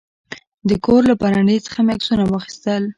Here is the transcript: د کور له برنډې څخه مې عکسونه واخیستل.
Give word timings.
د 0.69 0.71
کور 0.85 1.01
له 1.09 1.15
برنډې 1.21 1.57
څخه 1.65 1.79
مې 1.85 1.91
عکسونه 1.95 2.23
واخیستل. 2.25 2.83